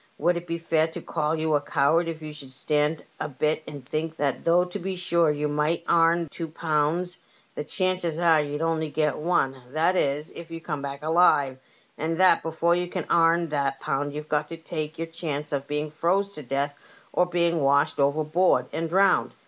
Would 0.17 0.35
it 0.35 0.47
be 0.47 0.57
fair 0.57 0.87
to 0.87 0.99
call 1.01 1.35
you 1.35 1.53
a 1.53 1.61
coward 1.61 2.07
if 2.07 2.23
you 2.23 2.33
should 2.33 2.49
stand 2.51 3.05
a 3.19 3.29
bit 3.29 3.61
and 3.67 3.85
think 3.87 4.15
that 4.17 4.43
though 4.43 4.65
to 4.65 4.79
be 4.79 4.95
sure 4.95 5.29
you 5.29 5.47
might 5.47 5.83
aim 5.87 6.27
two 6.31 6.47
pounds, 6.47 7.19
the 7.53 7.63
chances 7.63 8.19
are 8.19 8.41
you'd 8.41 8.63
only 8.63 8.89
get 8.89 9.19
one, 9.19 9.57
that 9.73 9.95
is, 9.95 10.31
if 10.31 10.49
you 10.49 10.59
come 10.59 10.81
back 10.81 11.03
alive; 11.03 11.59
and 11.99 12.19
that 12.19 12.41
before 12.41 12.73
you 12.73 12.87
can 12.87 13.05
airn 13.11 13.49
that 13.49 13.79
pound 13.79 14.13
you've 14.15 14.27
got 14.27 14.47
to 14.47 14.57
take 14.57 14.97
your 14.97 15.05
chance 15.05 15.51
of 15.51 15.67
being 15.67 15.91
froze 15.91 16.33
to 16.33 16.41
death 16.41 16.75
or 17.13 17.27
being 17.27 17.61
washed 17.61 17.99
overboard 17.99 18.65
and 18.73 18.89
drowned 18.89 19.33